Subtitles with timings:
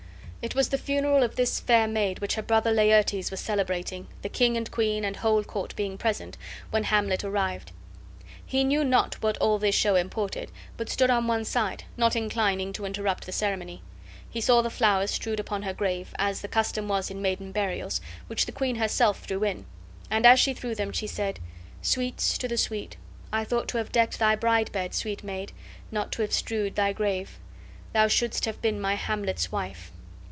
[0.43, 4.27] It was the funeral of this fair maid which her brother Laertes was celebrating, the
[4.27, 6.35] king and queen and whole court being present,
[6.71, 7.71] when Hamlet arrived.
[8.43, 12.73] He knew not what all this show imported, but stood on one side, not inclining
[12.73, 13.83] to interrupt the ceremony.
[14.31, 18.01] He saw the flowers strewed upon her grave, as the custom was in maiden burials,
[18.25, 19.67] which the queen herself threw in;
[20.09, 21.39] and as she threw them she said:
[21.83, 22.97] "Sweets to the sweet!
[23.31, 25.51] I thought to have decked thy bride bed, sweet maid,
[25.91, 27.37] not to have strewed thy grave.
[27.93, 29.91] Thou shouldst have been my Hamlet's wife."